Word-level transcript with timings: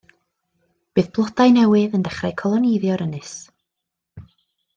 Bydd 0.99 1.11
blodau 1.17 1.45
newydd 1.57 1.93
yn 1.99 2.07
dechrau 2.07 2.33
coloneiddio'r 2.41 3.05
ynys. 3.07 3.37